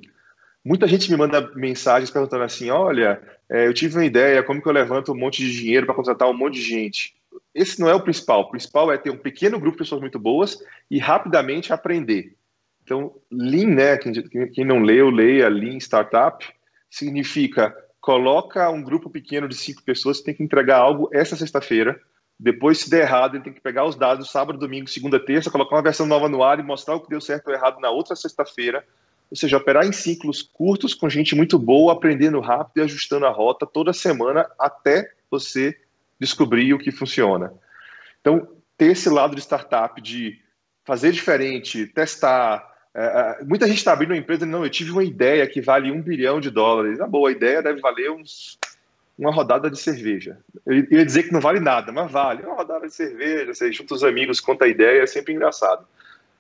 [0.65, 4.69] Muita gente me manda mensagens perguntando assim: olha, é, eu tive uma ideia, como que
[4.69, 7.15] eu levanto um monte de dinheiro para contratar um monte de gente?
[7.55, 8.41] Esse não é o principal.
[8.41, 10.59] O principal é ter um pequeno grupo de pessoas muito boas
[10.91, 12.35] e rapidamente aprender.
[12.83, 13.99] Então, Lean, né?
[13.99, 14.15] Quem,
[14.53, 16.43] quem não leu, leia Lean Startup,
[16.89, 17.77] significa
[18.07, 22.01] coloca um grupo pequeno de cinco pessoas que tem que entregar algo essa sexta-feira.
[22.39, 25.75] Depois, se der errado, ele tem que pegar os dados sábado, domingo, segunda, terça, colocar
[25.75, 28.15] uma versão nova no ar e mostrar o que deu certo ou errado na outra
[28.15, 28.87] sexta-feira.
[29.29, 33.31] Ou seja, operar em ciclos curtos com gente muito boa, aprendendo rápido e ajustando a
[33.31, 35.77] rota toda semana até você
[36.21, 37.53] descobrir o que funciona.
[38.21, 38.47] Então,
[38.79, 40.41] ter esse lado de startup, de
[40.85, 45.05] fazer diferente, testar, é, é, muita gente está abrindo uma empresa, não, eu tive uma
[45.05, 46.99] ideia que vale um bilhão de dólares.
[46.99, 48.59] Ah, boa, a ideia deve valer uns,
[49.19, 50.39] uma rodada de cerveja.
[50.65, 52.43] Eu ia dizer que não vale nada, mas vale.
[52.43, 55.87] Uma rodada de cerveja, você junta os amigos, conta a ideia, é sempre engraçado.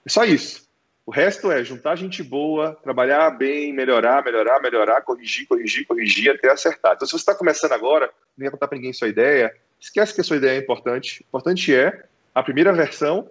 [0.06, 0.64] É só isso.
[1.04, 6.50] O resto é juntar gente boa, trabalhar bem, melhorar, melhorar, melhorar, corrigir, corrigir, corrigir até
[6.50, 6.94] acertar.
[6.94, 10.22] Então, se você está começando agora, não ia contar para ninguém sua ideia, esquece que
[10.22, 11.20] a sua ideia é importante.
[11.20, 13.28] O importante é a primeira versão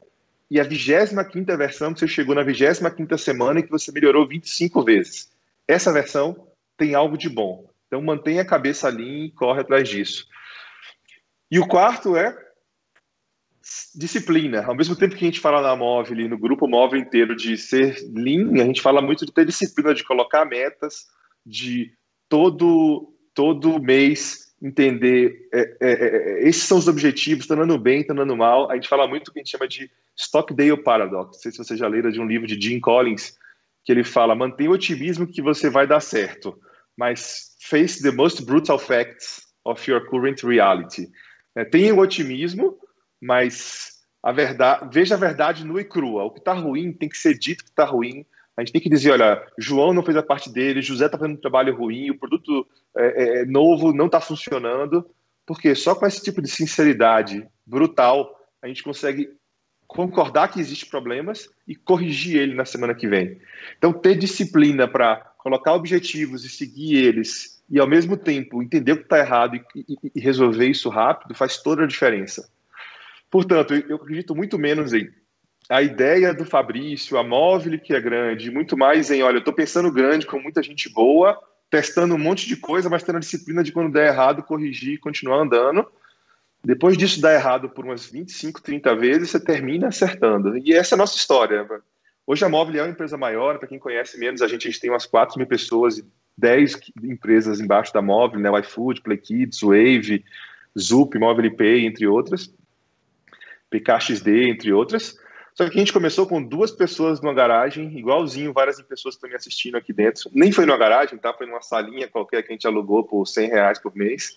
[0.50, 4.84] e a 25 versão que você chegou na 25 semana e que você melhorou 25
[4.84, 5.32] vezes.
[5.68, 7.68] Essa versão tem algo de bom.
[7.88, 10.28] Então mantenha a cabeça ali e corre atrás disso.
[11.50, 12.36] E o quarto é
[13.96, 14.64] disciplina.
[14.66, 17.98] Ao mesmo tempo que a gente fala na móvel, no grupo móvel inteiro de ser
[18.14, 21.08] lean, a gente fala muito de ter disciplina, de colocar metas,
[21.46, 21.94] de
[22.30, 28.16] todo todo mês entender é, é, é, esses são os objetivos, estão andando bem, estão
[28.16, 28.72] andando mal.
[28.72, 31.38] A gente fala muito o que a gente chama de Stockdale Paradox.
[31.38, 33.38] Não sei se você já leram de um livro de Jim Collins,
[33.84, 36.58] que ele fala: mantenha o otimismo que você vai dar certo,
[36.98, 41.10] mas face the most brutal facts of your current reality.
[41.56, 42.78] É, tenha o otimismo,
[43.22, 46.24] mas a verdade, veja a verdade nua e crua.
[46.24, 48.26] O que está ruim tem que ser dito que está ruim.
[48.58, 51.36] A gente tem que dizer, olha, João não fez a parte dele, José está fazendo
[51.36, 52.66] um trabalho ruim, o produto
[52.96, 55.06] é, é, novo não está funcionando,
[55.46, 59.30] porque só com esse tipo de sinceridade brutal a gente consegue
[59.88, 63.40] concordar que existem problemas e corrigir ele na semana que vem.
[63.78, 68.98] Então, ter disciplina para colocar objetivos e seguir eles e, ao mesmo tempo, entender o
[68.98, 72.50] que está errado e, e, e, resolver isso rápido faz toda a diferença.
[73.30, 75.10] Portanto, eu acredito muito menos em
[75.70, 79.54] a ideia do Fabrício, a móvel que é grande, muito mais em, olha, eu estou
[79.54, 83.64] pensando grande com muita gente boa, testando um monte de coisa, mas tendo a disciplina
[83.64, 85.86] de quando der errado, corrigir e continuar andando
[86.64, 90.58] Depois disso dar errado por umas 25, 30 vezes, você termina acertando.
[90.58, 91.68] E essa é a nossa história.
[92.28, 94.82] Hoje a Móvel é uma empresa maior, para quem conhece menos, a gente, a gente
[94.82, 96.06] tem umas 4 mil pessoas e
[96.38, 98.50] 10 empresas embaixo da Móvel, né?
[98.50, 100.24] O iFood, Play Kids, Wave,
[100.78, 102.54] Zup, Móvel Pay, entre outras.
[103.70, 105.18] PKXD, entre outras.
[105.56, 109.38] Só que a gente começou com duas pessoas numa garagem, igualzinho, várias pessoas estão me
[109.38, 110.30] assistindo aqui dentro.
[110.34, 111.34] Nem foi numa garagem, tá?
[111.34, 114.36] Foi numa salinha qualquer que a gente alugou por 100 reais por mês.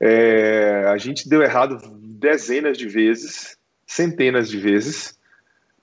[0.00, 5.18] É, a gente deu errado dezenas de vezes, centenas de vezes.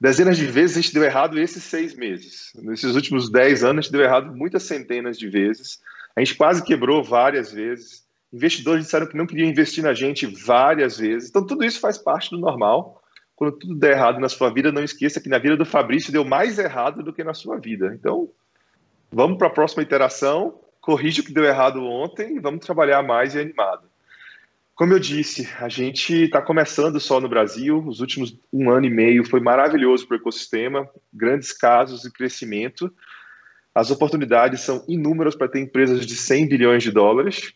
[0.01, 2.51] Dezenas de vezes a gente deu errado esses seis meses.
[2.55, 5.79] Nesses últimos dez anos a gente deu errado muitas centenas de vezes.
[6.15, 8.03] A gente quase quebrou várias vezes.
[8.33, 11.29] Investidores disseram que não queriam investir na gente várias vezes.
[11.29, 13.02] Então tudo isso faz parte do normal
[13.35, 16.23] quando tudo der errado na sua vida, não esqueça que na vida do Fabrício deu
[16.23, 17.93] mais errado do que na sua vida.
[17.93, 18.29] Então,
[19.11, 23.35] vamos para a próxima iteração, corrige o que deu errado ontem e vamos trabalhar mais
[23.35, 23.87] e animado.
[24.75, 27.83] Como eu disse, a gente está começando só no Brasil.
[27.85, 32.91] Os últimos um ano e meio foi maravilhoso para o ecossistema, grandes casos de crescimento.
[33.73, 37.53] As oportunidades são inúmeras para ter empresas de 100 bilhões de dólares.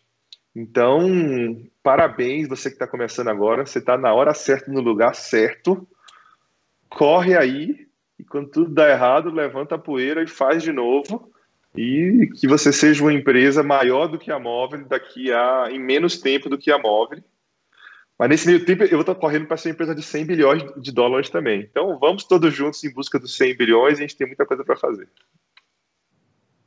[0.60, 3.64] Então, parabéns você que está começando agora.
[3.64, 5.88] Você está na hora certa, no lugar certo.
[6.90, 11.32] Corre aí e quando tudo dá errado, levanta a poeira e faz de novo.
[11.76, 16.20] E que você seja uma empresa maior do que a móvel daqui a em menos
[16.20, 17.24] tempo do que a móvel.
[18.18, 20.64] Mas nesse meio tempo eu vou estar correndo para ser uma empresa de 100 bilhões
[20.82, 21.62] de dólares também.
[21.62, 24.00] Então vamos todos juntos em busca dos 100 bilhões.
[24.00, 25.08] A gente tem muita coisa para fazer.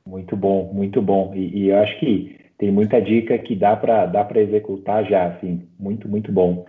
[0.07, 1.35] Muito bom, muito bom.
[1.35, 5.63] E, e acho que tem muita dica que dá para dá para executar já, assim,
[5.79, 6.67] muito, muito bom.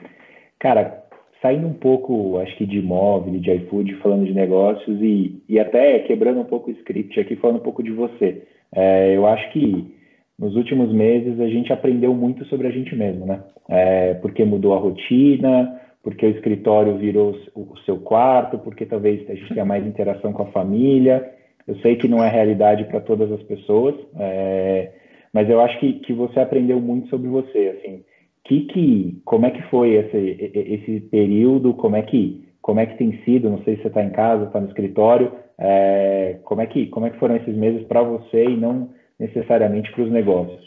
[0.57, 1.03] Cara,
[1.41, 5.99] saindo um pouco, acho que de imóvel, de iFood, falando de negócios e, e até
[5.99, 8.43] quebrando um pouco o script aqui, falando um pouco de você.
[8.73, 9.93] É, eu acho que
[10.39, 13.43] nos últimos meses a gente aprendeu muito sobre a gente mesmo, né?
[13.69, 19.35] É, porque mudou a rotina, porque o escritório virou o seu quarto, porque talvez a
[19.35, 21.29] gente tenha mais interação com a família.
[21.67, 25.00] Eu sei que não é realidade para todas as pessoas, é,
[25.33, 28.03] mas eu acho que, que você aprendeu muito sobre você, assim,
[28.45, 32.97] que, que como é que foi esse, esse período, como é que como é que
[32.97, 36.67] tem sido, não sei se você está em casa, está no escritório, é, como é
[36.67, 40.61] que como é que foram esses meses para você e não necessariamente para os negócios?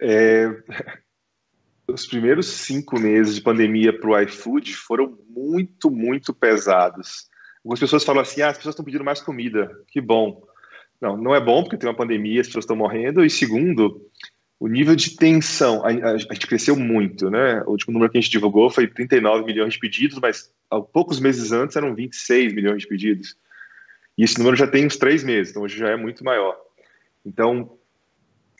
[0.00, 0.46] É,
[1.88, 7.28] os primeiros cinco meses de pandemia para o iFood foram muito, muito pesados.
[7.64, 10.42] Algumas pessoas falam assim: ah, as pessoas estão pedindo mais comida, que bom.
[11.02, 13.24] Não, não é bom porque tem uma pandemia, as pessoas estão morrendo.
[13.24, 14.08] E segundo,
[14.60, 17.60] o nível de tensão, a, a, a, gente cresceu muito, né?
[17.66, 21.18] O último número que a gente divulgou foi 39 milhões de pedidos, mas há poucos
[21.18, 23.36] meses antes eram 26 milhões de pedidos.
[24.16, 26.56] E esse número já tem uns três meses, então hoje já é muito maior.
[27.26, 27.76] Então,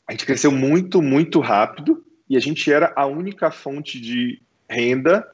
[0.08, 5.24] a gente cresceu muito, muito rápido e a gente era a única fonte de renda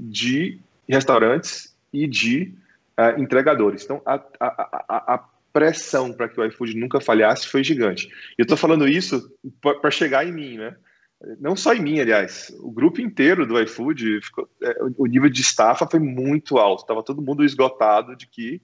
[0.00, 2.52] de restaurantes e de
[2.98, 3.84] uh, entregadores.
[3.84, 5.24] Então, a, a,
[5.56, 8.08] pressão para que o iFood nunca falhasse foi gigante.
[8.08, 9.26] E eu estou falando isso
[9.80, 10.76] para chegar em mim, né?
[11.40, 15.40] Não só em mim, aliás, o grupo inteiro do iFood, ficou, é, o nível de
[15.40, 16.82] estafa foi muito alto.
[16.82, 18.60] Estava todo mundo esgotado de que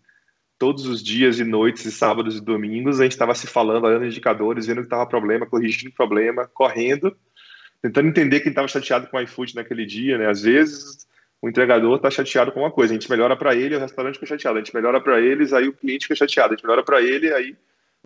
[0.58, 4.04] todos os dias e noites, e sábados e domingos, a gente estava se falando, olhando
[4.04, 7.16] indicadores, vendo que estava problema, corrigindo problema, correndo,
[7.80, 10.28] tentando entender quem estava chateado com o iFood naquele dia, né?
[10.28, 11.06] Às vezes
[11.42, 14.26] o entregador está chateado com uma coisa, a gente melhora para ele, o restaurante fica
[14.26, 17.02] chateado, a gente melhora para eles, aí o cliente fica chateado, a gente melhora para
[17.02, 17.56] ele, aí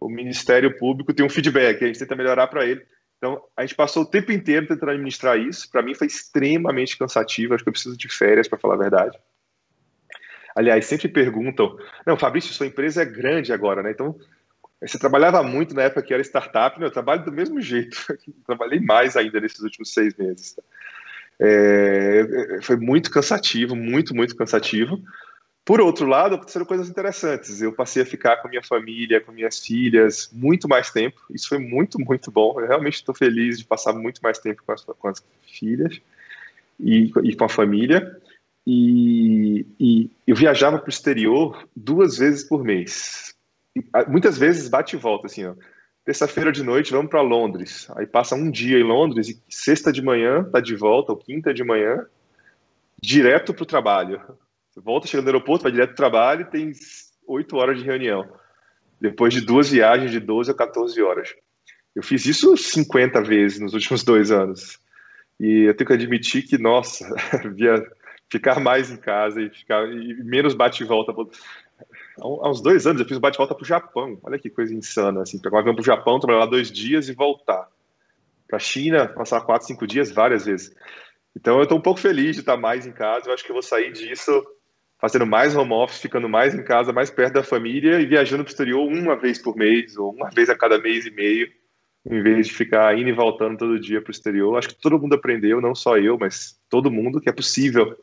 [0.01, 2.83] o Ministério Público tem um feedback, a gente tenta melhorar para ele.
[3.19, 5.71] Então, a gente passou o tempo inteiro tentando administrar isso.
[5.71, 9.19] Para mim foi extremamente cansativo, acho que eu preciso de férias, para falar a verdade.
[10.55, 13.91] Aliás, sempre perguntam: não, Fabrício, sua empresa é grande agora, né?
[13.91, 14.19] Então,
[14.81, 16.87] você trabalhava muito na época que era startup, né?
[16.87, 17.97] eu trabalho do mesmo jeito,
[18.47, 20.55] trabalhei mais ainda nesses últimos seis meses.
[21.41, 25.03] É, foi muito cansativo, muito, muito cansativo.
[25.65, 27.61] Por outro lado, aconteceram coisas interessantes.
[27.61, 31.21] Eu passei a ficar com minha família, com minhas filhas, muito mais tempo.
[31.31, 32.61] Isso foi muito, muito bom.
[32.61, 36.01] Eu realmente estou feliz de passar muito mais tempo com as, com as filhas
[36.79, 38.17] e, e, com a família.
[38.65, 43.35] E, e eu viajava para o exterior duas vezes por mês.
[44.09, 45.55] Muitas vezes bate e volta, assim, ó
[46.07, 47.91] terça-feira de noite vamos para Londres.
[47.97, 51.53] Aí passa um dia em Londres e sexta de manhã tá de volta, ou quinta
[51.53, 52.07] de manhã,
[53.03, 54.23] direto para o trabalho.
[54.71, 56.73] Você volta, chega no aeroporto, vai direto para o trabalho e tem
[57.27, 58.25] oito horas de reunião.
[59.01, 61.35] Depois de duas viagens de 12 a 14 horas.
[61.95, 64.79] Eu fiz isso 50 vezes nos últimos dois anos.
[65.41, 67.05] E eu tenho que admitir que, nossa,
[67.53, 67.85] via
[68.31, 71.13] ficar mais em casa e ficar e menos bate e volta
[72.19, 74.19] há uns dois anos eu fiz um bate-volta para o Japão.
[74.23, 77.09] Olha que coisa insana, assim, pegar um avião para o Japão, trabalhar lá dois dias
[77.09, 77.69] e voltar.
[78.47, 80.75] Para a China, passar quatro, cinco dias várias vezes.
[81.35, 83.29] Então eu estou um pouco feliz de estar mais em casa.
[83.29, 84.45] Eu acho que eu vou sair disso
[84.99, 88.51] fazendo mais home office, ficando mais em casa, mais perto da família e viajando para
[88.51, 91.49] o exterior uma vez por mês ou uma vez a cada mês e meio,
[92.09, 94.57] em vez de ficar indo e voltando todo dia para o exterior.
[94.57, 97.95] Acho que todo mundo aprendeu, não só eu, mas todo mundo, que é possível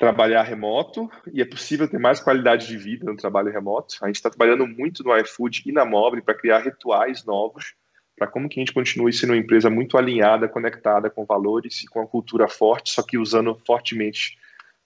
[0.00, 3.96] trabalhar remoto e é possível ter mais qualidade de vida no trabalho remoto.
[4.00, 7.74] A gente está trabalhando muito no iFood e na Mobile para criar rituais novos
[8.16, 11.86] para como que a gente continue sendo uma empresa muito alinhada, conectada com valores e
[11.86, 14.36] com a cultura forte, só que usando fortemente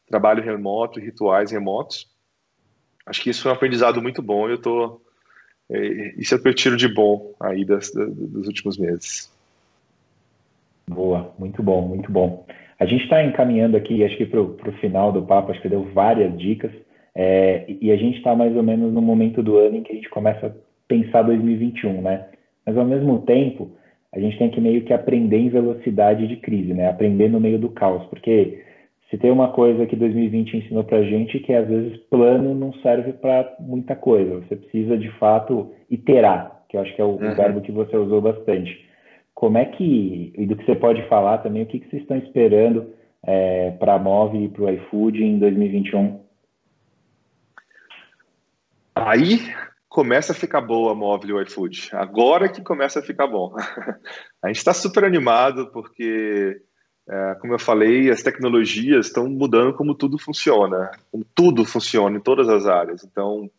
[0.07, 2.09] trabalho remoto e rituais remotos.
[3.07, 5.00] Acho que isso foi um aprendizado muito bom eu tô
[5.70, 9.33] é, isso é o que eu tiro de bom aí das, das, dos últimos meses.
[10.88, 12.46] Boa, muito bom, muito bom.
[12.79, 15.85] A gente está encaminhando aqui, acho que para o final do papo, acho que deu
[15.95, 16.73] várias dicas,
[17.15, 19.95] é, e a gente está mais ou menos no momento do ano em que a
[19.95, 20.51] gente começa a
[20.89, 22.27] pensar 2021, né?
[22.67, 23.71] Mas ao mesmo tempo,
[24.13, 26.89] a gente tem que meio que aprender em velocidade de crise, né?
[26.89, 28.63] Aprender no meio do caos, porque
[29.11, 32.73] se tem uma coisa que 2020 ensinou para a gente que às vezes plano não
[32.75, 34.41] serve para muita coisa.
[34.41, 37.31] Você precisa de fato iterar, que eu acho que é o, uhum.
[37.31, 38.85] o verbo que você usou bastante.
[39.35, 42.16] Como é que, e do que você pode falar também, o que, que vocês estão
[42.16, 42.94] esperando
[43.27, 46.25] é, para a Move e para o iFood em 2021?
[48.94, 49.40] Aí
[49.88, 51.90] começa a ficar boa a Move e o iFood.
[51.92, 53.55] Agora que começa a ficar bom.
[54.42, 56.61] a gente está super animado porque,
[57.09, 60.92] é, como eu falei, as tecnologias estão mudando como tudo funciona.
[61.11, 63.05] Como tudo funciona em todas as áreas.
[63.05, 63.51] Então,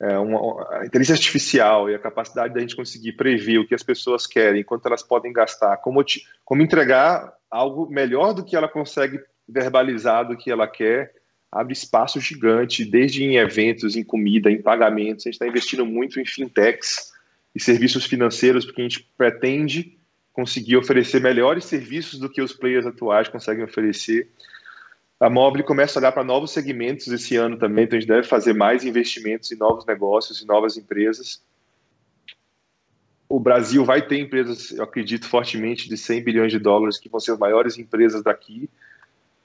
[0.00, 3.82] é, uma, a inteligência artificial e a capacidade da gente conseguir prever o que as
[3.82, 6.02] pessoas querem, quanto elas podem gastar, como,
[6.44, 11.12] como entregar algo melhor do que ela consegue verbalizar do que ela quer,
[11.52, 15.26] abre espaço gigante, desde em eventos, em comida, em pagamentos.
[15.26, 17.12] A gente está investindo muito em fintechs
[17.54, 19.98] e serviços financeiros, porque a gente pretende
[20.32, 24.30] conseguir oferecer melhores serviços do que os players atuais conseguem oferecer
[25.20, 28.26] a Mobile começa a olhar para novos segmentos esse ano também, então a gente deve
[28.26, 31.44] fazer mais investimentos em novos negócios e novas empresas.
[33.28, 37.20] O Brasil vai ter empresas, eu acredito fortemente, de 100 bilhões de dólares, que vão
[37.20, 38.68] ser as maiores empresas daqui.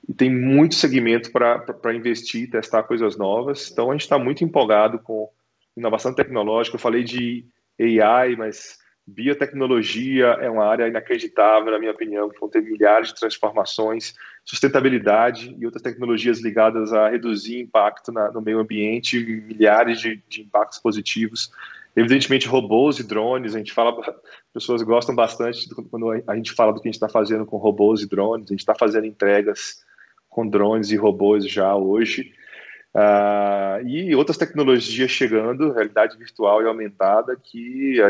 [0.07, 3.69] E tem muito segmento para investir, testar coisas novas.
[3.69, 5.29] Então a gente está muito empolgado com
[5.75, 6.77] inovação tecnológica.
[6.77, 7.45] Eu falei de
[7.77, 13.15] AI, mas Biotecnologia é uma área inacreditável, na minha opinião, que vão ter milhares de
[13.15, 20.23] transformações, sustentabilidade e outras tecnologias ligadas a reduzir impacto na, no meio ambiente, milhares de,
[20.27, 21.51] de, impactos positivos.
[21.95, 23.95] Evidentemente, robôs e drones, a gente fala,
[24.51, 28.01] pessoas gostam bastante quando a gente fala do que a gente está fazendo com robôs
[28.01, 29.85] e drones, a gente está fazendo entregas
[30.27, 32.33] com drones e robôs já hoje.
[32.95, 38.01] Uh, e outras tecnologias chegando, realidade virtual e aumentada, que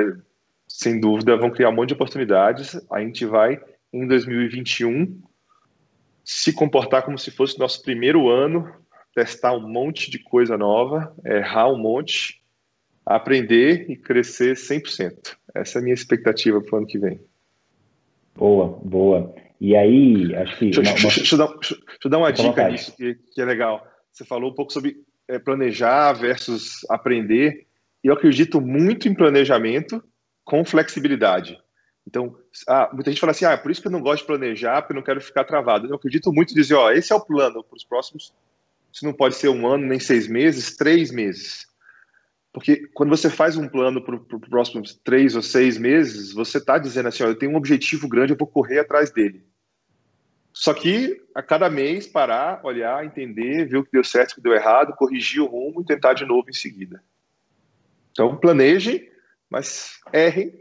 [0.78, 2.80] sem dúvida, vão criar um monte de oportunidades.
[2.92, 3.62] A gente vai,
[3.94, 5.22] em 2021,
[6.24, 8.70] se comportar como se fosse nosso primeiro ano,
[9.14, 12.42] testar um monte de coisa nova, errar um monte,
[13.06, 15.38] aprender e crescer 100%.
[15.56, 17.22] Essa é a minha expectativa para o ano que vem.
[18.36, 19.34] Boa, boa.
[19.62, 20.72] E aí, acho que.
[20.72, 23.46] Deixa, uma, deixa, deixa, eu, dar, deixa eu, dar, uma dica nisso que, que, é
[23.46, 23.88] legal.
[24.12, 27.66] Você falou um pouco sobre é, planejar versus aprender.
[28.04, 30.04] Eu acredito muito em planejamento
[30.46, 31.60] com flexibilidade.
[32.08, 34.28] Então, ah, muita gente fala assim, ah, é por isso que eu não gosto de
[34.28, 35.88] planejar, porque eu não quero ficar travado.
[35.88, 38.32] Eu acredito muito em dizer, ó, esse é o plano para os próximos,
[38.94, 41.66] se não pode ser um ano, nem seis meses, três meses.
[42.54, 46.78] Porque quando você faz um plano para os próximos três ou seis meses, você está
[46.78, 49.44] dizendo assim, ó, eu tenho um objetivo grande, eu vou correr atrás dele.
[50.54, 54.42] Só que a cada mês parar, olhar, entender, ver o que deu certo, o que
[54.42, 57.04] deu errado, corrigir o rumo e tentar de novo em seguida.
[58.12, 59.12] Então, planeje
[59.56, 60.52] mas errem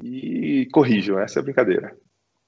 [0.00, 1.90] e corrijam, essa é a brincadeira.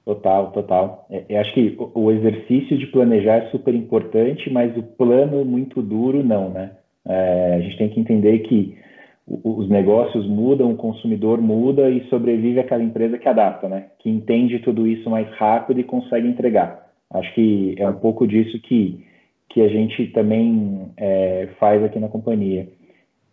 [0.05, 1.05] Total, total.
[1.11, 5.83] É, eu acho que o exercício de planejar é super importante, mas o plano muito
[5.83, 6.77] duro não, né?
[7.05, 8.79] É, a gente tem que entender que
[9.27, 13.87] os negócios mudam, o consumidor muda e sobrevive aquela empresa que adapta, né?
[13.99, 16.87] Que entende tudo isso mais rápido e consegue entregar.
[17.13, 19.05] Acho que é um pouco disso que,
[19.49, 22.69] que a gente também é, faz aqui na companhia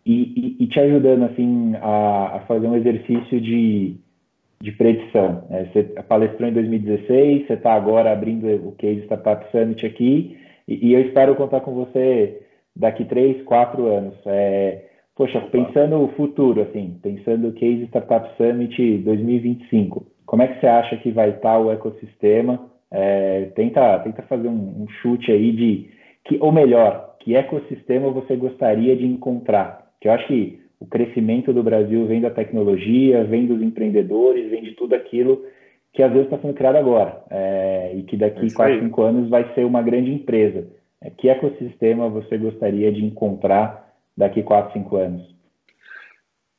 [0.04, 3.96] e, e, e te ajudando assim a, a, fazer um exercício de,
[4.60, 5.44] de predição.
[5.48, 5.70] Né?
[5.72, 10.36] Você palestrou em 2016, você está agora abrindo o Case Startup Summit aqui,
[10.66, 12.40] e, e, eu espero contar com você
[12.74, 14.14] daqui três, quatro anos.
[14.26, 14.84] É,
[15.16, 20.66] poxa, pensando no futuro, assim, pensando o Case Startup Summit 2025, como é que você
[20.66, 22.70] acha que vai estar o ecossistema?
[22.90, 25.90] É, tenta, tenta fazer um, um chute aí de
[26.24, 31.52] que, ou melhor, que ecossistema você gostaria de encontrar que eu acho que o crescimento
[31.52, 35.46] do Brasil vem da tecnologia, vem dos empreendedores, vem de tudo aquilo
[35.92, 39.30] que às vezes está sendo criada agora é, e que daqui a 4, 5 anos
[39.30, 40.66] vai ser uma grande empresa.
[41.00, 45.36] É, que ecossistema você gostaria de encontrar daqui 4, 5 anos?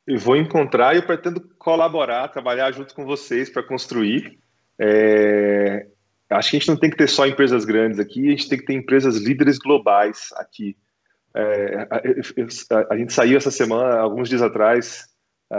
[0.06, 4.38] Eu vou encontrar e eu pretendo colaborar, trabalhar junto com vocês para construir.
[4.78, 5.86] É,
[6.30, 8.58] acho que a gente não tem que ter só empresas grandes aqui, a gente tem
[8.58, 10.76] que ter empresas líderes globais aqui.
[11.36, 15.06] É, a, a, a, gente saiu essa semana, alguns dias atrás,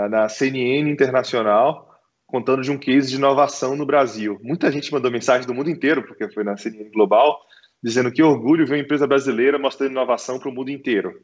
[0.10, 1.96] na CNN Internacional,
[2.26, 4.40] contando de um case de inovação no Brasil.
[4.42, 7.40] Muita gente mandou mensagem do mundo inteiro, porque foi na CNN Global,
[7.84, 11.22] dizendo que orgulho ver uma empresa brasileira mostrando inovação para o mundo inteiro.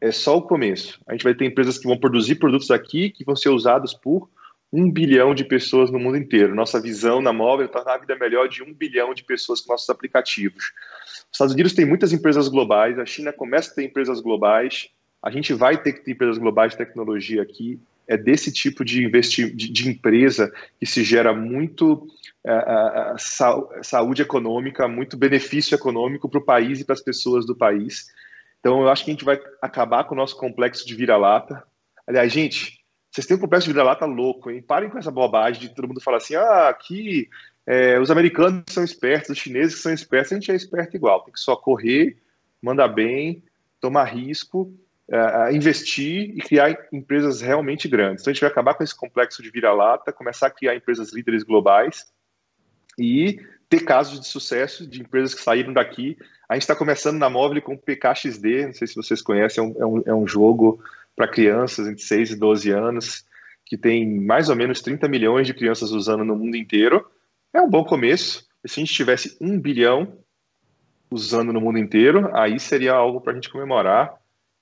[0.00, 1.00] É só o começo.
[1.06, 4.30] A gente vai ter empresas que vão produzir produtos aqui que vão ser usados por
[4.72, 6.54] um bilhão de pessoas no mundo inteiro.
[6.54, 9.72] Nossa visão na móvel é tornar a vida melhor de um bilhão de pessoas com
[9.72, 10.72] nossos aplicativos.
[11.04, 14.88] Os Estados Unidos tem muitas empresas globais, a China começa a ter empresas globais,
[15.22, 19.04] a gente vai ter que ter empresas globais de tecnologia aqui é desse tipo de,
[19.04, 20.50] investi de, de empresa
[20.80, 22.08] que se gera muito
[22.42, 27.54] uh, uh, saúde econômica, muito benefício econômico para o país e para as pessoas do
[27.54, 28.06] país.
[28.60, 31.62] Então, eu acho que a gente vai acabar com o nosso complexo de vira-lata.
[32.06, 32.77] Aliás, gente,
[33.10, 34.62] vocês têm um complexo de vira-lata louco, hein?
[34.62, 37.28] Parem com essa bobagem de todo mundo falar assim: ah, aqui
[37.66, 40.32] é, os americanos são espertos, os chineses são espertos.
[40.32, 42.16] A gente é esperto igual, tem que só correr,
[42.62, 43.42] mandar bem,
[43.80, 44.72] tomar risco
[45.08, 48.22] uh, investir e criar empresas realmente grandes.
[48.22, 51.42] Então a gente vai acabar com esse complexo de vira-lata, começar a criar empresas líderes
[51.42, 52.06] globais
[52.98, 56.16] e ter casos de sucesso de empresas que saíram daqui.
[56.48, 59.66] A gente está começando na Móvel com o PKXD, não sei se vocês conhecem, é
[59.66, 60.82] um, é um, é um jogo
[61.18, 63.24] para crianças entre 6 e 12 anos,
[63.66, 67.04] que tem mais ou menos 30 milhões de crianças usando no mundo inteiro.
[67.52, 68.46] É um bom começo.
[68.64, 70.16] E se a gente tivesse um bilhão
[71.10, 74.14] usando no mundo inteiro, aí seria algo para a gente comemorar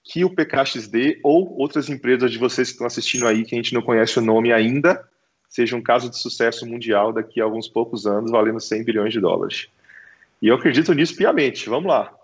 [0.03, 3.75] que o PKXD ou outras empresas de vocês que estão assistindo aí, que a gente
[3.75, 5.07] não conhece o nome ainda,
[5.49, 9.21] seja um caso de sucesso mundial daqui a alguns poucos anos, valendo 100 bilhões de
[9.21, 9.69] dólares.
[10.41, 11.69] E eu acredito nisso piamente.
[11.69, 12.15] Vamos lá.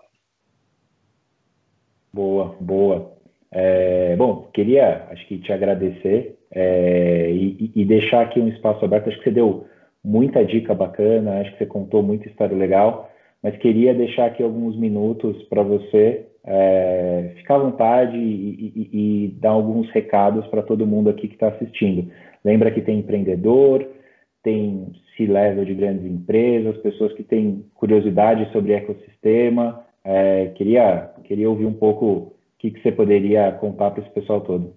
[2.11, 3.13] Boa, boa.
[3.55, 9.09] É, bom, queria, acho que te agradecer é, e, e, deixar aqui um espaço aberto.
[9.09, 9.65] Acho que você deu
[10.03, 13.11] muita dica bacana, acho que você contou muita história legal,
[13.43, 19.27] mas queria deixar aqui alguns minutos para você é, ficar à vontade e, e, e
[19.39, 22.11] dar alguns recados para todo mundo aqui que está assistindo.
[22.43, 23.87] Lembra que tem empreendedor,
[24.41, 29.85] tem C-level de grandes empresas, pessoas que têm curiosidade sobre ecossistema.
[30.03, 32.32] É, queria, queria ouvir um pouco
[32.63, 34.73] que, que você poderia contar para esse pessoal todo.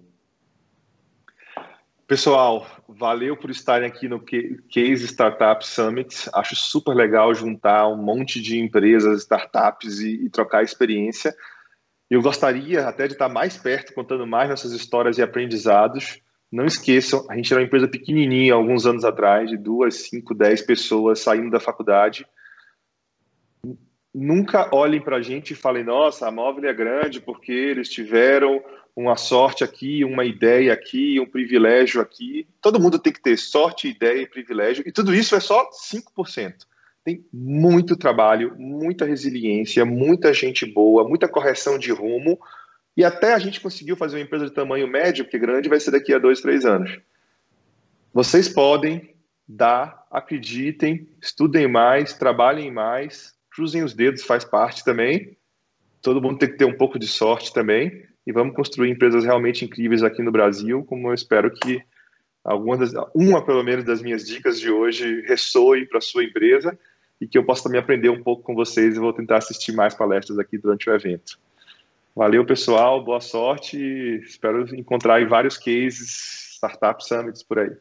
[2.05, 6.29] Pessoal, valeu por estarem aqui no Case Startup Summit.
[6.33, 11.33] Acho super legal juntar um monte de empresas, startups e, e trocar experiência.
[12.09, 16.21] Eu gostaria até de estar mais perto, contando mais nossas histórias e aprendizados.
[16.51, 20.61] Não esqueçam, a gente era uma empresa pequenininha alguns anos atrás, de duas, cinco, dez
[20.61, 22.25] pessoas saindo da faculdade.
[24.13, 28.63] Nunca olhem para a gente e falem, nossa, a móvel é grande porque eles tiveram
[28.95, 32.47] uma sorte aqui, uma ideia aqui, um privilégio aqui.
[32.61, 36.65] Todo mundo tem que ter sorte, ideia e privilégio, e tudo isso é só 5%
[37.07, 42.37] tem muito trabalho, muita resiliência, muita gente boa, muita correção de rumo,
[42.97, 45.91] e até a gente conseguiu fazer uma empresa de tamanho médio, porque grande vai ser
[45.91, 46.99] daqui a dois, três anos.
[48.13, 49.15] Vocês podem
[49.47, 55.35] dar, acreditem, estudem mais, trabalhem mais, cruzem os dedos, faz parte também.
[55.99, 59.65] Todo mundo tem que ter um pouco de sorte também, e vamos construir empresas realmente
[59.65, 61.81] incríveis aqui no Brasil, como eu espero que
[62.43, 66.77] algumas das, uma pelo menos das minhas dicas de hoje ressoe para sua empresa
[67.19, 69.95] e que eu possa também aprender um pouco com vocês e vou tentar assistir mais
[69.95, 71.39] palestras aqui durante o evento.
[72.15, 73.77] Valeu, pessoal, boa sorte
[74.23, 77.71] espero encontrar vários cases, startup summits por aí.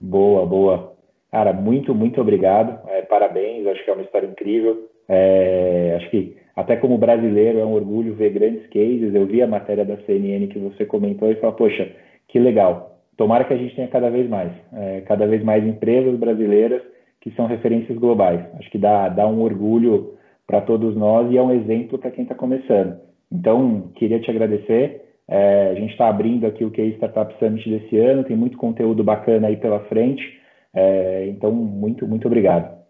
[0.00, 0.99] Boa, boa.
[1.30, 2.88] Cara, muito, muito obrigado.
[2.88, 4.88] É, parabéns, acho que é uma história incrível.
[5.08, 9.14] É, acho que até como brasileiro é um orgulho ver grandes cases.
[9.14, 11.92] Eu vi a matéria da CNN que você comentou e falei, poxa,
[12.28, 12.98] que legal.
[13.16, 16.82] Tomara que a gente tenha cada vez mais, é, cada vez mais empresas brasileiras
[17.20, 18.40] que são referências globais.
[18.58, 20.14] Acho que dá, dá um orgulho
[20.46, 22.98] para todos nós e é um exemplo para quem está começando.
[23.30, 25.02] Então, queria te agradecer.
[25.28, 29.04] É, a gente está abrindo aqui o Case Startup Summit desse ano, tem muito conteúdo
[29.04, 30.39] bacana aí pela frente.
[30.74, 32.80] É, então, muito, muito obrigado.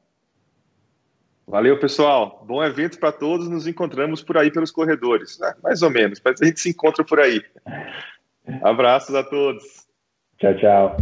[1.47, 2.45] Valeu, pessoal.
[2.47, 3.49] Bom evento para todos.
[3.49, 5.39] Nos encontramos por aí pelos corredores.
[5.41, 5.53] Né?
[5.63, 7.43] Mais ou menos, mas a gente se encontra por aí.
[8.63, 9.65] Abraços a todos.
[10.39, 10.97] Tchau, tchau.